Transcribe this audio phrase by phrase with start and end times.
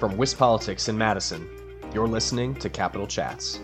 [0.00, 1.46] From WisPolitics in Madison,
[1.92, 3.60] you're listening to Capital Chats.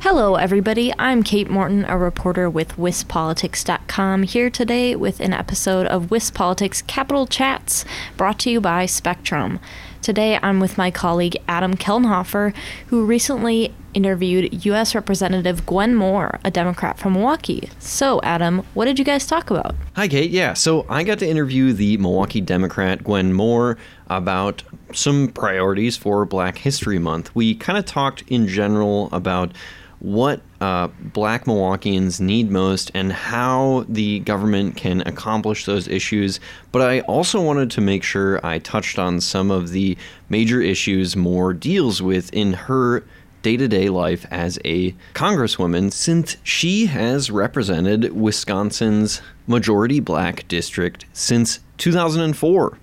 [0.00, 0.92] Hello, everybody.
[0.98, 7.26] I'm Kate Morton, a reporter with WisPolitics.com, here today with an episode of WisPolitics Capital
[7.26, 7.86] Chats,
[8.18, 9.60] brought to you by Spectrum.
[10.02, 12.54] Today, I'm with my colleague Adam Kellenhofer,
[12.88, 14.94] who recently interviewed U.S.
[14.94, 17.68] Representative Gwen Moore, a Democrat from Milwaukee.
[17.78, 19.74] So, Adam, what did you guys talk about?
[19.96, 20.30] Hi, Kate.
[20.30, 23.76] Yeah, so I got to interview the Milwaukee Democrat Gwen Moore
[24.10, 27.34] about some priorities for Black History Month.
[27.34, 29.52] We kind of talked in general about
[30.00, 36.40] what uh, black Milwaukeeans need most and how the government can accomplish those issues.
[36.72, 39.96] But I also wanted to make sure I touched on some of the
[40.28, 43.04] major issues Moore deals with in her
[43.42, 51.04] day to day life as a congresswoman since she has represented Wisconsin's majority black district
[51.12, 52.78] since 2004.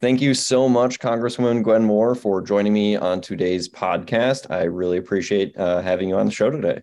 [0.00, 4.50] Thank you so much, Congresswoman Gwen Moore, for joining me on today's podcast.
[4.50, 6.80] I really appreciate uh, having you on the show today.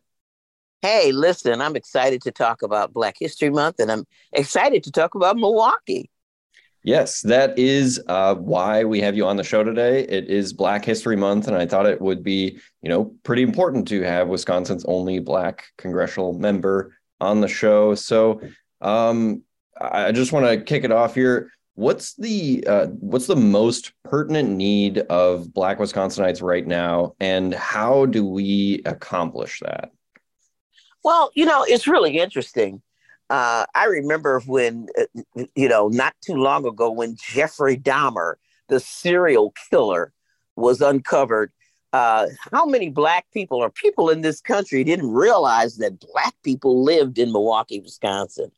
[0.84, 5.16] Hey, listen, I'm excited to talk about Black History Month and I'm excited to talk
[5.16, 6.12] about Milwaukee.
[6.84, 10.04] Yes, that is uh, why we have you on the show today.
[10.04, 13.88] It is Black History Month, and I thought it would be, you know, pretty important
[13.88, 17.96] to have Wisconsin's only Black congressional member on the show.
[17.96, 18.42] So,
[18.80, 19.42] um,
[19.82, 24.50] I just want to kick it off here what's the uh, what's the most pertinent
[24.50, 29.92] need of black wisconsinites right now and how do we accomplish that?
[31.04, 32.82] Well you know it's really interesting.
[33.30, 38.36] Uh, i remember when uh, you know not too long ago when jeffrey dahmer
[38.70, 40.14] the serial killer
[40.56, 41.52] was uncovered
[41.92, 46.84] uh, how many black people or people in this country didn't realize that black people
[46.84, 48.52] lived in milwaukee wisconsin?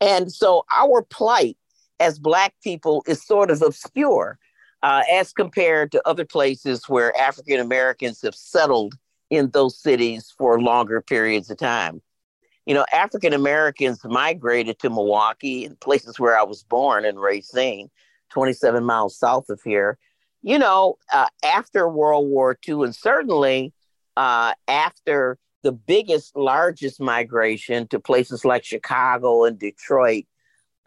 [0.00, 1.58] And so our plight
[2.00, 4.38] as Black people is sort of obscure
[4.82, 8.94] uh, as compared to other places where African Americans have settled
[9.28, 12.02] in those cities for longer periods of time.
[12.66, 17.90] You know, African Americans migrated to Milwaukee and places where I was born in Racine,
[18.30, 19.98] 27 miles south of here,
[20.42, 23.72] you know, uh, after World War II, and certainly
[24.16, 30.24] uh, after the biggest, largest migration to places like Chicago and Detroit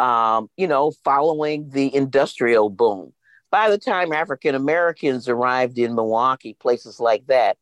[0.03, 3.14] um, you know, following the industrial boom.
[3.50, 7.56] By the time African Americans arrived in Milwaukee, places like that,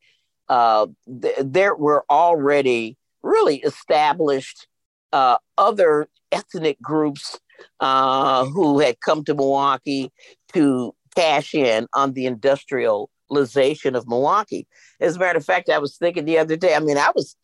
[0.48, 0.88] uh,
[1.22, 4.66] th- there were already really established
[5.12, 7.38] uh, other ethnic groups
[7.78, 10.10] uh, who had come to Milwaukee
[10.52, 14.66] to cash in on the industrialization of Milwaukee.
[15.00, 17.36] As a matter of fact, I was thinking the other day, I mean, I was,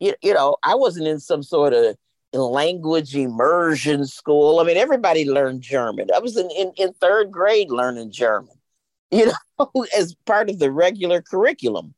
[0.00, 1.94] you, you know, I wasn't in some sort of
[2.32, 4.60] language immersion school.
[4.60, 6.08] I mean, everybody learned German.
[6.14, 8.54] I was in, in, in third grade learning German,
[9.10, 9.26] you
[9.58, 11.94] know, as part of the regular curriculum,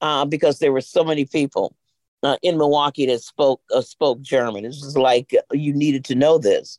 [0.00, 1.74] uh, because there were so many people
[2.22, 4.64] uh, in Milwaukee that spoke uh, spoke German.
[4.64, 6.78] It was like uh, you needed to know this,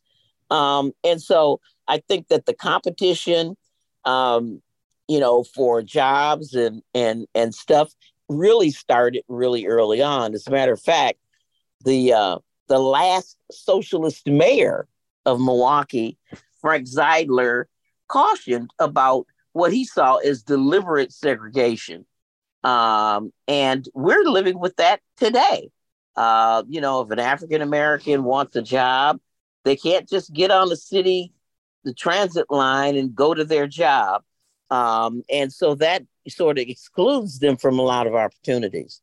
[0.50, 3.56] um, and so I think that the competition,
[4.04, 4.62] um,
[5.08, 7.94] you know, for jobs and and and stuff
[8.28, 10.34] really started really early on.
[10.34, 11.20] As a matter of fact,
[11.86, 12.40] the uh,
[12.70, 14.88] the last socialist mayor
[15.26, 16.18] of Milwaukee,
[16.62, 17.66] Frank Zeidler,
[18.08, 22.06] cautioned about what he saw as deliberate segregation.
[22.64, 25.72] Um, and we're living with that today.
[26.16, 29.20] Uh, you know, if an African American wants a job,
[29.64, 31.34] they can't just get on the city,
[31.84, 34.24] the transit line, and go to their job.
[34.70, 39.02] Um, and so that sort of excludes them from a lot of opportunities.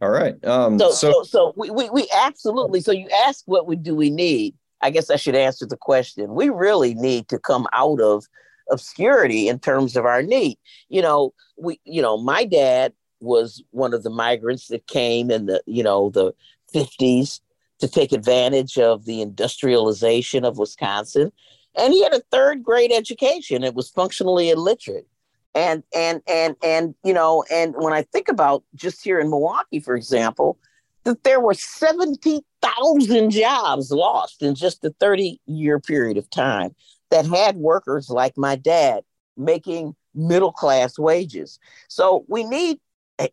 [0.00, 0.42] All right.
[0.44, 2.80] Um, so, so, so, so we, we, we absolutely.
[2.80, 4.54] So you ask, what we do we need?
[4.80, 6.34] I guess I should answer the question.
[6.34, 8.24] We really need to come out of
[8.70, 10.58] obscurity in terms of our need.
[10.88, 15.46] You know, we, you know, my dad was one of the migrants that came in
[15.46, 16.32] the, you know, the
[16.74, 17.40] 50s
[17.80, 21.30] to take advantage of the industrialization of Wisconsin.
[21.76, 23.62] And he had a third grade education.
[23.62, 25.09] It was functionally illiterate
[25.54, 29.80] and and and and you know and when i think about just here in milwaukee
[29.80, 30.58] for example
[31.04, 36.74] that there were 70,000 jobs lost in just a 30 year period of time
[37.10, 39.02] that had workers like my dad
[39.36, 41.58] making middle class wages.
[41.88, 42.78] So we need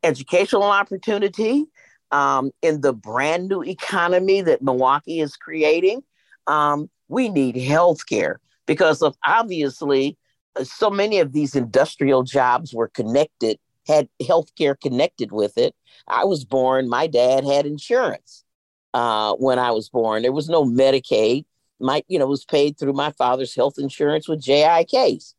[0.04, 1.66] educational opportunity
[2.12, 6.02] um, in the brand new economy that milwaukee is creating.
[6.48, 10.18] Um, we need health care because of obviously
[10.64, 15.76] so many of these industrial jobs were connected, had healthcare connected with it.
[16.08, 18.44] I was born, my dad had insurance
[18.94, 20.22] uh, when I was born.
[20.22, 21.46] There was no Medicaid.
[21.80, 24.86] My, you know, was paid through my father's health insurance with J.I.
[24.86, 25.36] Case.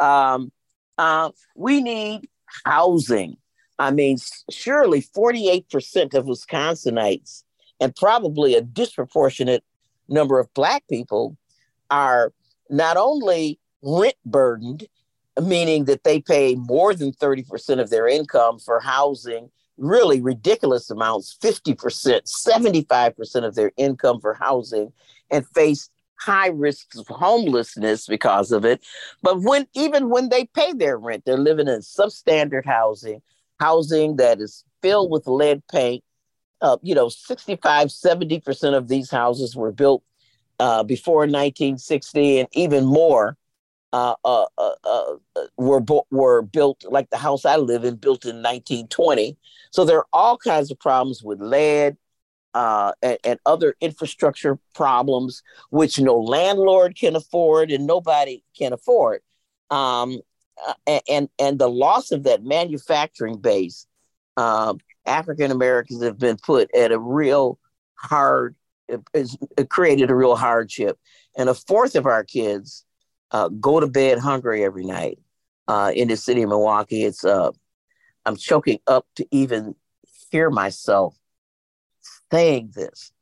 [0.00, 0.50] Um,
[0.98, 2.28] uh, we need
[2.64, 3.36] housing.
[3.78, 4.18] I mean,
[4.50, 7.44] surely 48% of Wisconsinites
[7.80, 9.62] and probably a disproportionate
[10.08, 11.36] number of Black people
[11.90, 12.32] are
[12.70, 14.86] not only rent burdened,
[15.40, 21.36] meaning that they pay more than 30% of their income for housing, really ridiculous amounts
[21.40, 21.76] 50%,
[22.24, 24.92] 75% of their income for housing,
[25.30, 25.88] and face
[26.18, 28.82] high risks of homelessness because of it.
[29.22, 33.22] But when even when they pay their rent, they're living in substandard housing,
[33.60, 36.02] housing that is filled with lead paint.
[36.62, 40.02] Uh, you know, 65, 70% of these houses were built
[40.58, 43.36] uh, before 1960 and even more
[43.92, 45.14] uh, uh, uh, uh
[45.56, 49.36] were, were built like the house I live in, built in 1920.
[49.70, 51.96] So there are all kinds of problems with lead,
[52.56, 59.20] uh, and, and, other infrastructure problems, which no landlord can afford and nobody can afford.
[59.70, 60.20] Um,
[60.66, 63.86] uh, and, and the loss of that manufacturing base,
[64.38, 64.72] uh,
[65.04, 67.58] African Americans have been put at a real
[67.96, 68.56] hard,
[68.88, 69.02] it,
[69.58, 70.98] it, created a real hardship.
[71.36, 72.85] And a fourth of our kids
[73.30, 75.18] uh, go to bed hungry every night
[75.68, 77.04] uh, in the city of Milwaukee.
[77.04, 77.50] It's uh,
[78.24, 79.74] I'm choking up to even
[80.30, 81.16] hear myself
[82.30, 83.12] saying this.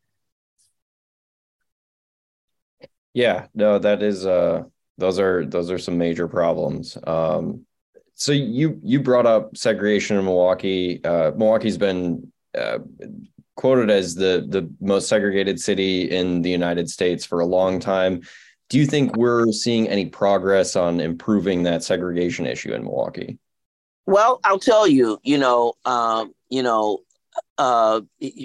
[3.13, 4.65] Yeah, no, that is uh
[4.99, 6.99] those are those are some major problems.
[7.07, 7.67] Um
[8.15, 11.05] so you you brought up segregation in Milwaukee.
[11.05, 12.79] Uh Milwaukee's been uh,
[13.57, 18.23] quoted as the the most segregated city in the United States for a long time.
[18.75, 23.39] Do you think we're seeing any progress on improving that segregation issue in Milwaukee?
[24.05, 27.03] Well, I'll tell you, you know, um, you know,
[27.57, 28.01] uh,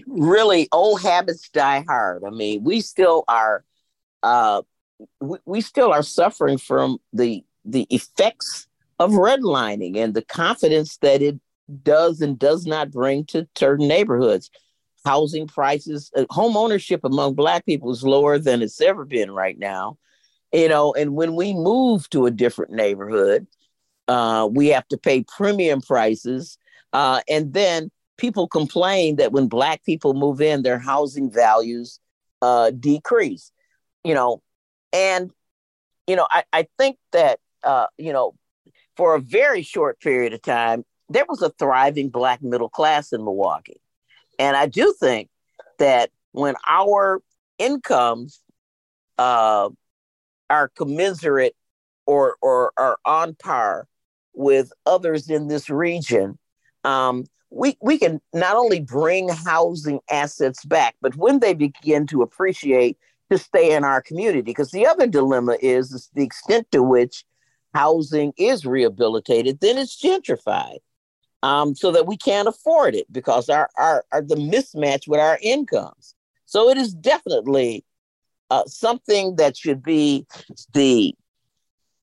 [0.05, 2.23] really old habits die hard.
[2.23, 3.65] I mean, we still are,
[4.21, 4.61] uh,
[5.19, 8.67] we, we still are suffering from the the effects
[8.99, 11.39] of redlining and the confidence that it
[11.81, 14.51] does and does not bring to certain neighborhoods.
[15.03, 19.57] Housing prices, uh, home ownership among Black people is lower than it's ever been right
[19.57, 19.97] now.
[20.51, 23.45] You know, and when we move to a different neighborhood,
[24.07, 26.57] uh, we have to pay premium prices.
[26.91, 31.99] Uh, and then people complain that when black people move in, their housing values
[32.41, 33.51] uh, decrease.
[34.03, 34.41] You know,
[34.91, 35.31] and
[36.07, 38.33] you know, I, I think that uh, you know,
[38.95, 43.23] for a very short period of time, there was a thriving black middle class in
[43.23, 43.81] Milwaukee,
[44.39, 45.29] and I do think
[45.77, 47.21] that when our
[47.57, 48.41] incomes
[49.17, 49.69] uh,
[50.49, 51.55] are commensurate
[52.05, 53.87] or or are on par
[54.33, 56.37] with others in this region,
[56.83, 62.21] um, we, we can not only bring housing assets back, but when they begin to
[62.21, 62.97] appreciate
[63.31, 67.25] to stay in our community, because the other dilemma is, is the extent to which
[67.73, 70.79] housing is rehabilitated, then it's gentrified.
[71.41, 75.39] Um, so that we can't afford it because our, our, our the mismatch with our
[75.41, 76.13] incomes.
[76.45, 77.85] So it is definitely
[78.49, 80.25] uh, something that should be
[80.73, 81.15] the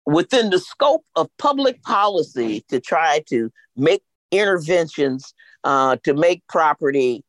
[0.04, 5.34] within the scope of public policy to try to make interventions
[5.64, 7.24] uh, to make property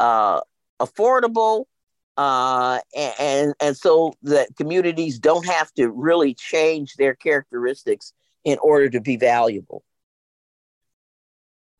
[0.00, 0.40] uh,
[0.80, 1.64] affordable
[2.16, 8.12] uh, and and so that communities don't have to really change their characteristics
[8.44, 9.84] in order to be valuable.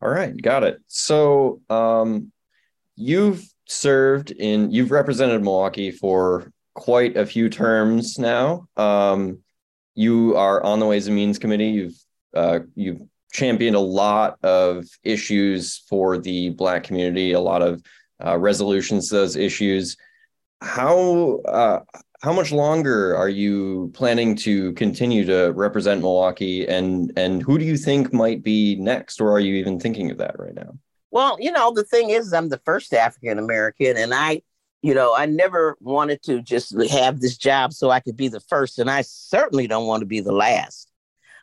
[0.01, 0.79] All right, got it.
[0.87, 2.31] So um,
[2.95, 8.67] you've served in you've represented Milwaukee for quite a few terms now.
[8.77, 9.39] Um,
[9.95, 11.67] you are on the Ways and Means Committee.
[11.67, 11.97] You've
[12.33, 13.01] uh, you've
[13.33, 17.83] championed a lot of issues for the Black community, a lot of
[18.25, 19.97] uh, resolutions to those issues.
[20.61, 21.79] How uh,
[22.21, 27.65] how much longer are you planning to continue to represent Milwaukee, and and who do
[27.65, 30.77] you think might be next, or are you even thinking of that right now?
[31.11, 34.43] Well, you know, the thing is, I'm the first African American, and I,
[34.81, 38.39] you know, I never wanted to just have this job so I could be the
[38.39, 40.89] first, and I certainly don't want to be the last.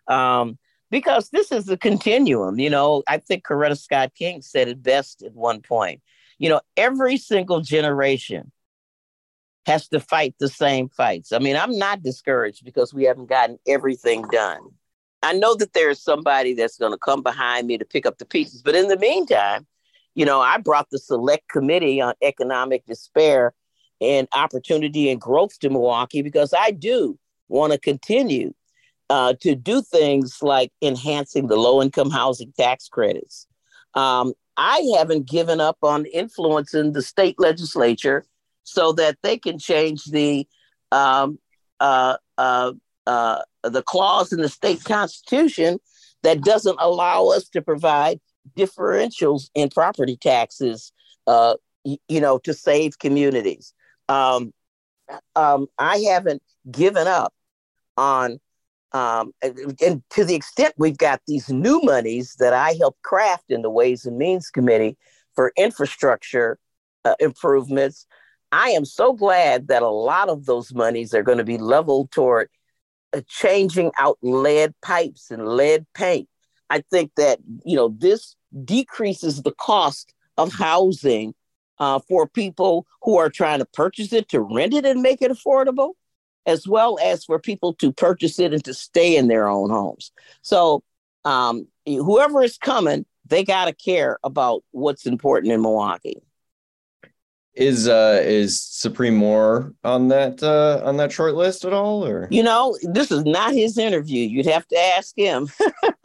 [0.09, 0.59] Um,
[0.91, 2.59] because this is a continuum.
[2.59, 6.01] You know, I think Coretta Scott King said it best at one point.
[6.39, 8.53] You know, every single generation
[9.67, 11.33] has to fight the same fights.
[11.33, 14.61] I mean, I'm not discouraged because we haven't gotten everything done.
[15.23, 18.25] I know that there's somebody that's going to come behind me to pick up the
[18.25, 18.63] pieces.
[18.63, 19.67] But in the meantime,
[20.17, 23.53] you know, I brought the select committee on economic despair
[24.01, 27.19] and opportunity and growth to Milwaukee because I do
[27.49, 28.55] want to continue
[29.11, 33.47] uh, to do things like enhancing the low income housing tax credits.
[33.95, 38.25] Um, I haven't given up on influencing the state legislature
[38.65, 40.49] so that they can change the
[40.93, 41.39] um,
[41.79, 42.73] uh, uh,
[43.07, 45.79] uh, the clause in the state constitution
[46.23, 48.19] that doesn't allow us to provide
[48.57, 50.93] differentials in property taxes,
[51.27, 53.73] uh, y- you know, to save communities.
[54.09, 54.53] Um,
[55.35, 57.33] um, I haven't given up
[57.97, 58.41] on,
[58.93, 63.63] um, and, to the extent we've got these new monies that I helped craft in
[63.63, 64.97] the Ways and Means Committee
[65.35, 66.59] for infrastructure
[67.05, 68.07] uh, improvements.
[68.53, 72.11] I am so glad that a lot of those monies are going to be leveled
[72.11, 72.49] toward
[73.13, 76.29] uh, changing out lead pipes and lead paint.
[76.71, 81.35] I think that you know this decreases the cost of housing
[81.79, 85.31] uh, for people who are trying to purchase it to rent it and make it
[85.31, 85.93] affordable,
[86.47, 90.13] as well as for people to purchase it and to stay in their own homes.
[90.43, 90.83] So
[91.25, 96.23] um, whoever is coming, they got to care about what's important in Milwaukee.
[97.57, 102.29] Is uh is Supreme Moore on that uh on that short list at all or
[102.31, 104.29] You know, this is not his interview.
[104.29, 105.49] You'd have to ask him.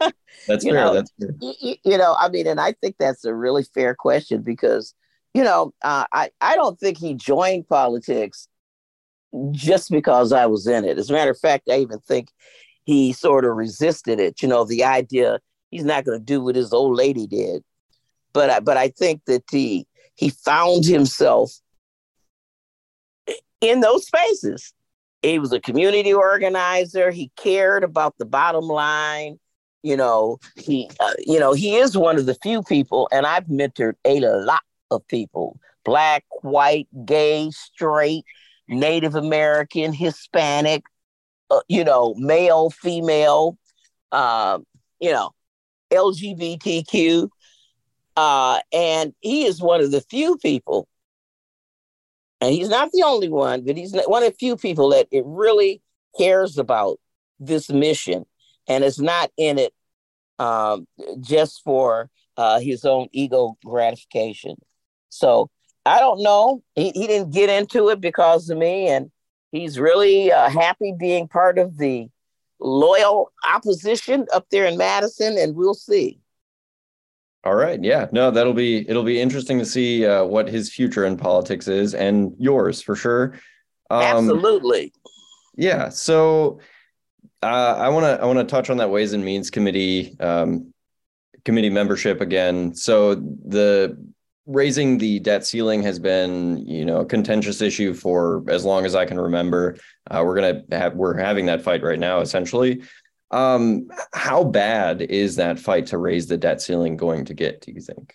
[0.46, 1.30] that's you fair, know, that's fair.
[1.40, 4.94] you, you know, I mean, and I think that's a really fair question because,
[5.34, 8.48] you know, uh, I I don't think he joined politics
[9.50, 10.98] just because I was in it.
[10.98, 12.28] As a matter of fact, I even think
[12.84, 14.40] he sort of resisted it.
[14.40, 15.38] You know, the idea
[15.70, 17.62] he's not going to do what his old lady did,
[18.32, 21.52] but I, but I think that he he found himself
[23.60, 24.72] in those spaces.
[25.22, 27.10] He was a community organizer.
[27.10, 29.38] He cared about the bottom line.
[29.82, 33.46] You know, he uh, you know he is one of the few people, and I've
[33.46, 38.24] mentored a lot of people: black, white, gay, straight,
[38.68, 40.84] Native American, Hispanic,
[41.50, 43.58] uh, you know, male, female,
[44.12, 44.58] uh,
[45.00, 45.32] you know,
[45.92, 47.28] LGBTQ.
[48.16, 50.86] Uh, and he is one of the few people,
[52.40, 55.24] and he's not the only one, but he's one of the few people that it
[55.26, 55.80] really
[56.18, 56.98] cares about
[57.40, 58.26] this mission
[58.68, 59.72] and is not in it
[60.38, 60.86] um,
[61.20, 64.56] just for uh, his own ego gratification.
[65.08, 65.50] So
[65.84, 66.62] I don't know.
[66.74, 69.10] He, he didn't get into it because of me, and
[69.50, 72.08] he's really uh, happy being part of the
[72.60, 76.21] loyal opposition up there in Madison, and we'll see.
[77.44, 77.82] All right.
[77.82, 78.06] Yeah.
[78.12, 81.94] No, that'll be it'll be interesting to see uh, what his future in politics is
[81.94, 83.34] and yours for sure.
[83.90, 84.92] Um, Absolutely.
[85.56, 85.88] Yeah.
[85.88, 86.60] So
[87.42, 90.72] uh, I want to I want to touch on that Ways and Means Committee um,
[91.44, 92.74] committee membership again.
[92.74, 93.98] So the
[94.46, 98.94] raising the debt ceiling has been you know a contentious issue for as long as
[98.94, 99.76] I can remember.
[100.08, 102.82] Uh, we're gonna have we're having that fight right now essentially.
[103.32, 107.62] Um, how bad is that fight to raise the debt ceiling going to get?
[107.62, 108.14] Do you think?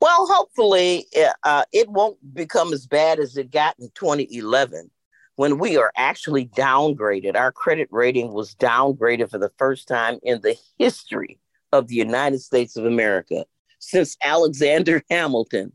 [0.00, 1.06] Well, hopefully,
[1.42, 4.90] uh, it won't become as bad as it got in 2011
[5.36, 7.36] when we are actually downgraded.
[7.36, 11.38] Our credit rating was downgraded for the first time in the history
[11.72, 13.44] of the United States of America
[13.78, 15.72] since Alexander Hamilton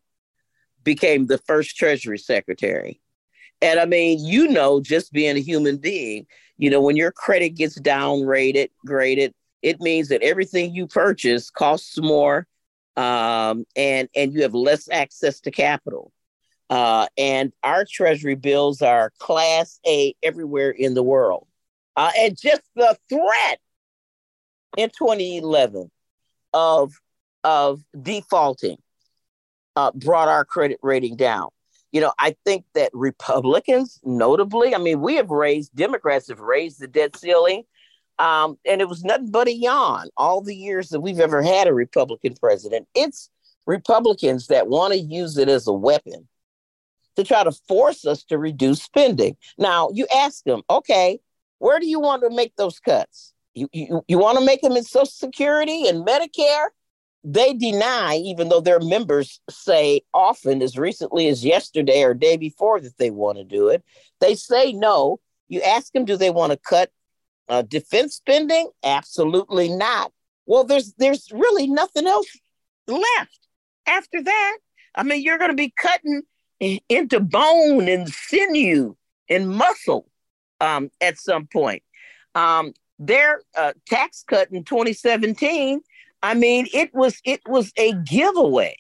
[0.84, 3.02] became the first Treasury Secretary.
[3.62, 7.50] And I mean, you know, just being a human being, you know, when your credit
[7.50, 12.48] gets downgraded, graded, it means that everything you purchase costs more,
[12.96, 16.12] um, and and you have less access to capital.
[16.70, 21.48] Uh, and our treasury bills are class A everywhere in the world.
[21.96, 23.60] Uh, and just the threat
[24.78, 25.90] in 2011
[26.54, 26.94] of
[27.44, 28.78] of defaulting
[29.76, 31.50] uh, brought our credit rating down.
[31.96, 36.82] You know, I think that Republicans, notably, I mean, we have raised, Democrats have raised
[36.82, 37.64] the debt ceiling,
[38.20, 41.70] um, and it was nothing but a yawn all the years that we've ever had
[41.70, 42.86] a Republican president.
[42.96, 43.30] It's
[43.66, 46.28] Republicans that want to use it as a weapon
[47.16, 49.38] to try to force us to reduce spending.
[49.58, 51.22] Now, you ask them, okay,
[51.60, 53.34] where do you want to make those cuts?
[53.54, 56.68] You, you, you want to make them in Social Security and Medicare?
[57.28, 62.80] They deny, even though their members say often, as recently as yesterday or day before,
[62.80, 63.84] that they want to do it.
[64.22, 65.20] They say no.
[65.48, 66.92] You ask them, do they want to cut
[67.50, 68.70] uh, defense spending?
[68.84, 70.12] Absolutely not.
[70.46, 72.28] Well, there's there's really nothing else
[72.88, 73.48] left
[73.88, 74.58] after that.
[74.94, 76.22] I mean, you're going to be cutting
[76.60, 78.96] into bone and sinew
[79.28, 80.08] and muscle
[80.62, 81.82] um, at some point.
[82.36, 85.82] Um, their uh, tax cut in 2017,
[86.24, 88.78] I mean, it was it was a giveaway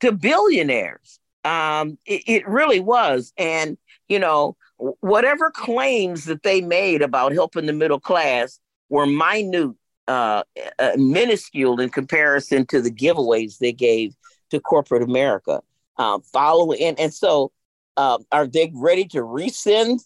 [0.00, 1.20] to billionaires.
[1.44, 3.78] Um, it, it really was, and
[4.08, 4.56] you know,
[5.00, 9.74] whatever claims that they made about helping the middle class were minute,
[10.08, 10.42] uh,
[10.78, 14.14] uh, minuscule in comparison to the giveaways they gave
[14.50, 15.60] to corporate America.
[15.96, 17.50] Uh, following and, and so
[17.96, 20.00] uh, are they ready to rescind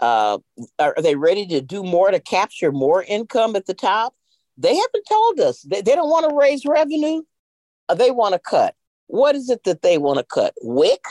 [0.00, 0.38] Uh,
[0.78, 4.14] are they ready to do more to capture more income at the top?
[4.60, 5.62] They haven't told us.
[5.62, 7.22] They, they don't want to raise revenue.
[7.88, 8.74] Uh, they want to cut.
[9.06, 10.54] What is it that they want to cut?
[10.62, 11.02] WIC?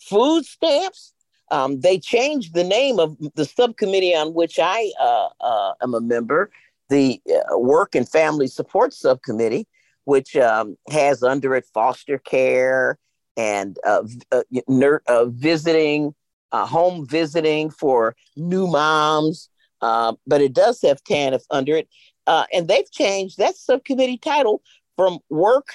[0.00, 1.12] Food stamps?
[1.50, 6.00] Um, they changed the name of the subcommittee on which I uh, uh, am a
[6.00, 6.50] member,
[6.88, 9.68] the uh, Work and Family Support Subcommittee,
[10.04, 12.98] which um, has under it foster care
[13.36, 14.02] and uh,
[14.32, 16.14] uh, visiting,
[16.52, 19.50] home visiting for new moms.
[19.80, 21.88] but it does have TANF under it.
[22.26, 24.62] And they've changed that subcommittee title
[24.96, 25.68] from work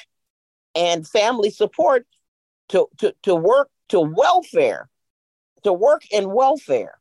[0.75, 2.05] and family support
[2.69, 4.89] to, to, to work to welfare,
[5.63, 6.99] to work and welfare.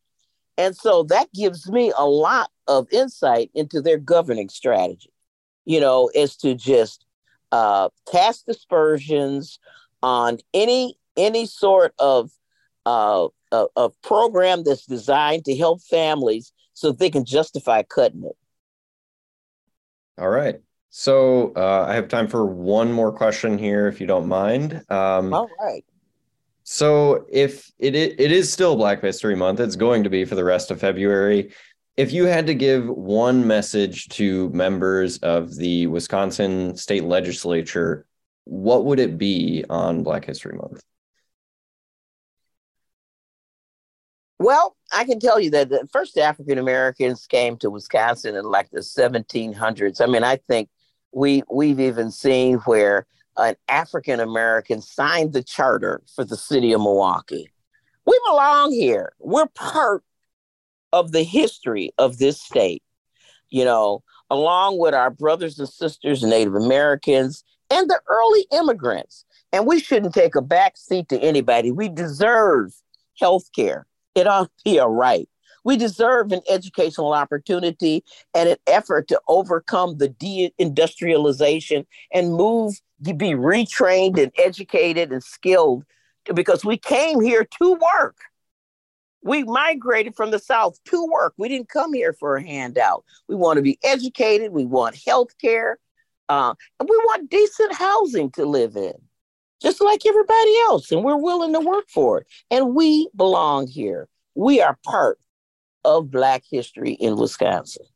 [0.57, 5.12] And so that gives me a lot of insight into their governing strategy,
[5.64, 7.05] you know, is to just
[7.52, 9.61] uh, cast dispersions
[10.02, 12.31] on any any sort of
[12.87, 18.37] uh, a program that's designed to help families so they can justify cutting it.
[20.18, 20.56] All right.
[20.90, 24.84] So uh, I have time for one more question here, if you don't mind.
[24.88, 25.84] Um, All right.
[26.64, 30.44] So if it it is still Black History Month, it's going to be for the
[30.44, 31.52] rest of February.
[31.96, 38.06] If you had to give one message to members of the Wisconsin State Legislature,
[38.44, 40.82] what would it be on Black History Month?
[44.38, 48.71] Well, I can tell you that the first African Americans came to Wisconsin in like
[48.71, 50.00] the 1700s.
[50.00, 50.68] I mean, I think
[51.12, 56.80] we we've even seen where an African American signed the charter for the city of
[56.80, 57.50] Milwaukee.
[58.07, 59.12] We belong here.
[59.18, 60.04] We're part
[60.92, 62.83] of the history of this state.
[63.50, 69.25] You know, along with our brothers and sisters, Native Americans, and the early immigrants.
[69.52, 71.73] And we shouldn't take a back seat to anybody.
[71.73, 72.73] We deserve
[73.18, 73.88] health care.
[74.18, 75.28] It be a right.
[75.64, 83.14] We deserve an educational opportunity and an effort to overcome the deindustrialization and move to
[83.14, 85.85] be retrained and educated and skilled
[86.35, 88.16] because we came here to work.
[89.22, 91.35] We migrated from the South to work.
[91.37, 93.04] We didn't come here for a handout.
[93.28, 94.52] We want to be educated.
[94.52, 95.78] We want health care.
[96.28, 98.94] Uh, and we want decent housing to live in,
[99.61, 100.92] just like everybody else.
[100.92, 102.27] And we're willing to work for it.
[102.51, 104.09] And we belong here.
[104.35, 105.18] We are part
[105.85, 107.87] of Black history in Wisconsin.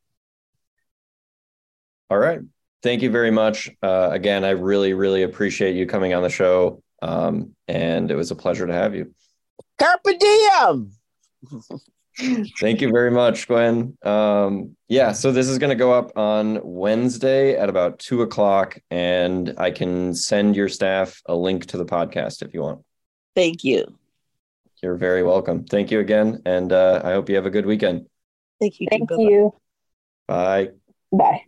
[2.10, 2.40] All right.
[2.82, 3.70] Thank you very much.
[3.82, 6.82] Uh, again, I really, really appreciate you coming on the show.
[7.00, 9.14] Um, and it was a pleasure to have you.
[9.78, 10.92] Carpe diem.
[12.18, 13.96] Thank you very much, Gwen.
[14.02, 18.78] Um, yeah, so this is going to go up on Wednesday at about two o'clock,
[18.90, 22.84] and I can send your staff a link to the podcast if you want.
[23.34, 23.86] Thank you.
[24.82, 25.64] You're very welcome.
[25.64, 28.06] Thank you again, and uh, I hope you have a good weekend.
[28.60, 28.88] Thank you.
[28.90, 29.54] Thank you.
[30.26, 30.70] Bye.
[31.10, 31.44] Bye.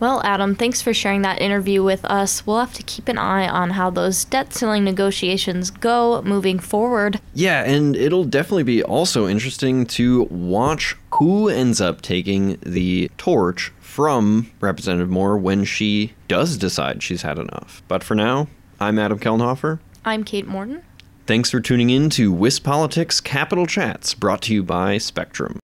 [0.00, 2.44] Well, Adam, thanks for sharing that interview with us.
[2.44, 7.20] We'll have to keep an eye on how those debt ceiling negotiations go moving forward.
[7.32, 13.72] Yeah, and it'll definitely be also interesting to watch who ends up taking the torch
[13.78, 17.80] from Representative Moore when she does decide she's had enough.
[17.86, 18.48] But for now,
[18.80, 19.78] I'm Adam Kellenhofer.
[20.04, 20.82] I'm Kate Morton.
[21.26, 25.60] Thanks for tuning in to WisPolitics Capital Chats, brought to you by Spectrum.